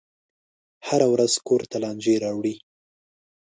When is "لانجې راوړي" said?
1.83-2.55